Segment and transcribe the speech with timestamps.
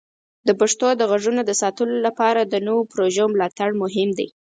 [0.47, 4.27] د پښتو د غږونو د ساتلو لپاره د نوو پروژو ملاتړ مهم دی.